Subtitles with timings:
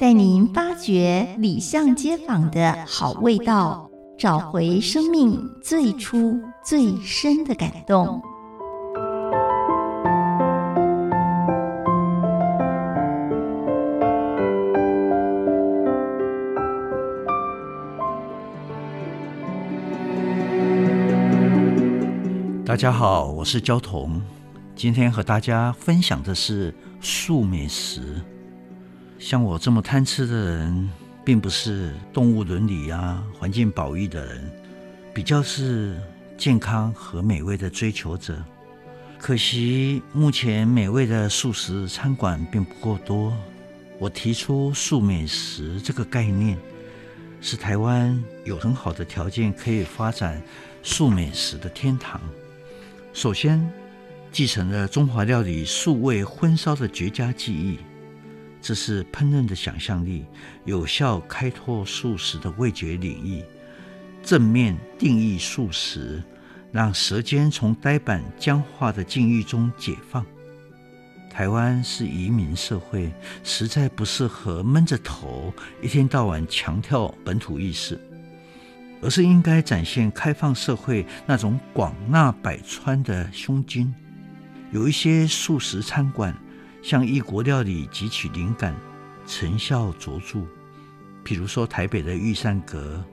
[0.00, 8.22] 带您发掘里巷街坊的好味道，找回生命最初最深的感动。
[22.64, 24.18] 大家好，我是焦桐。
[24.74, 28.22] 今天和大家分享的是素美食。
[29.20, 30.90] 像我这么贪吃的人，
[31.22, 34.50] 并不是动物伦理啊、环境保育的人，
[35.12, 35.94] 比较是
[36.38, 38.42] 健康和美味的追求者。
[39.18, 43.36] 可惜目前美味的素食餐馆并不够多。
[43.98, 46.56] 我提出素美食这个概念，
[47.42, 50.42] 是台湾有很好的条件可以发展
[50.82, 52.18] 素美食的天堂。
[53.12, 53.70] 首先，
[54.32, 57.78] 继承了中华料理素味荤烧的绝佳技艺，
[58.60, 60.24] 这是烹饪的想象力，
[60.64, 63.42] 有效开拓素食的味觉领域，
[64.22, 66.22] 正面定义素食，
[66.70, 70.24] 让舌尖从呆板僵化的境遇中解放。
[71.30, 77.98] 台湾是移民社会，实在不适合闷着头一天到晚强调本土意识。
[79.02, 83.90] 而是应该展现开放社会那种广纳百川的胸襟。
[84.72, 86.36] 有一些素食餐馆
[86.82, 88.74] 向异国料理汲取灵感，
[89.26, 90.38] 成效卓著。
[91.24, 93.04] 譬如说，台北的御膳阁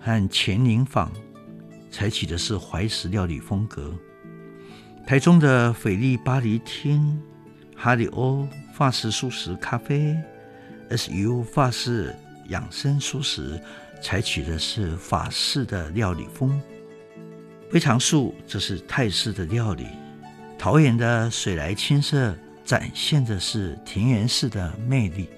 [0.00, 1.10] 和乾宁坊
[1.90, 3.92] 采取的是怀石料理风格；
[5.06, 7.20] 台中的斐丽巴黎厅、
[7.76, 10.16] 哈里欧法式素食咖啡、
[10.90, 12.14] SU 法式
[12.48, 13.60] 养生素食。
[14.02, 16.58] 采取的是法式的料理风，
[17.70, 19.86] 非常素这是泰式的料理。
[20.58, 22.34] 桃园的水来青舍
[22.64, 25.28] 展现的是田园式的魅力。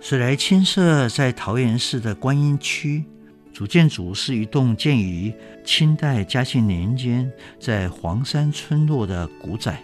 [0.00, 3.04] 水来青舍在桃园市的观音区，
[3.52, 5.32] 主建筑是一栋建于
[5.64, 9.82] 清代嘉庆年间在黄山村落的古宅，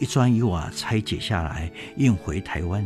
[0.00, 2.82] 一砖一瓦拆解下来运回台湾，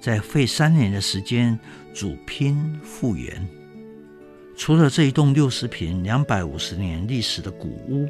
[0.00, 1.56] 再费三年的时间
[1.94, 3.46] 主拼复原。
[4.56, 8.08] 除了这一栋六十坪、两百五十年历史的古屋，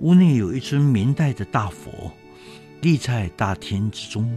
[0.00, 2.10] 屋内有一尊明代的大佛，
[2.82, 4.30] 立在大厅之中，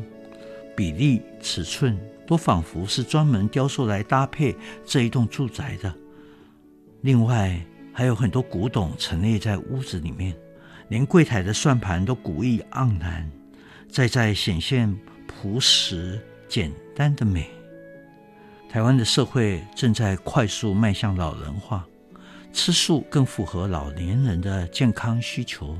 [0.76, 4.56] 比例、尺寸都仿佛是专门雕塑来搭配
[4.86, 5.94] 这一栋住宅的。
[7.02, 7.60] 另外，
[7.94, 10.36] 还有很多古董陈列在屋子里面，
[10.88, 13.30] 连柜台的算盘都古意盎然，
[13.90, 14.94] 再再显现
[15.28, 17.50] 朴实简单的美。
[18.70, 21.86] 台湾的社会正在快速迈向老人化，
[22.54, 25.78] 吃素更符合老年人的健康需求。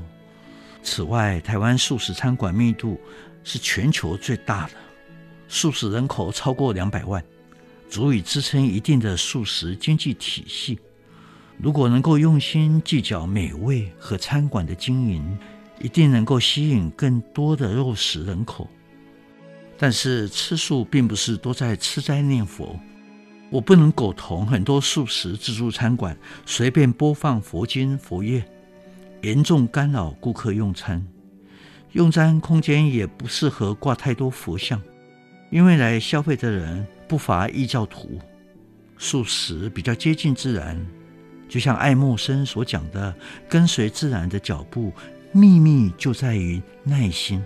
[0.82, 3.00] 此外，台湾素食餐馆密度
[3.44, 4.72] 是全球最大的，
[5.48, 7.22] 素食人口超过两百万，
[7.88, 10.78] 足以支撑一定的素食经济体系。
[11.58, 15.38] 如果能够用心计较美味和餐馆的经营，
[15.78, 18.68] 一定能够吸引更多的肉食人口。
[19.76, 22.78] 但是吃素并不是都在吃斋念佛，
[23.50, 28.42] 我不能苟同很多素食自助餐馆随便播放佛经佛乐，
[29.22, 31.04] 严重干扰顾客用餐。
[31.92, 34.80] 用餐空间也不适合挂太多佛像，
[35.50, 38.20] 因为来消费的人不乏异教徒。
[38.96, 40.78] 素食比较接近自然，
[41.48, 43.14] 就像爱默生所讲的，
[43.48, 44.92] 跟随自然的脚步，
[45.32, 47.42] 秘密就在于耐心。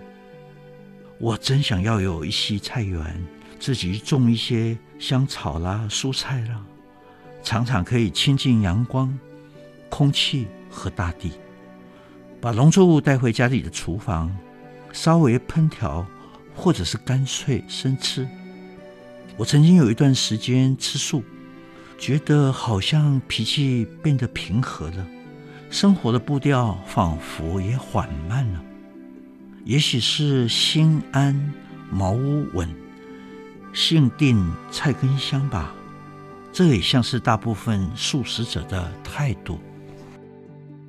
[1.18, 3.24] 我真想要有一席菜园，
[3.58, 6.60] 自己种一些香草啦、蔬菜啦，
[7.42, 9.16] 常常可以亲近阳光、
[9.88, 11.32] 空气和大地。
[12.44, 14.30] 把农作物带回家里的厨房，
[14.92, 16.06] 稍微烹调，
[16.54, 18.28] 或者是干脆生吃。
[19.38, 21.24] 我曾经有一段时间吃素，
[21.96, 25.06] 觉得好像脾气变得平和了，
[25.70, 28.62] 生活的步调仿佛也缓慢了。
[29.64, 31.50] 也许是心安
[31.90, 32.68] 茅屋稳，
[33.72, 35.72] 性定菜根香吧。
[36.52, 39.58] 这也像是大部分素食者的态度。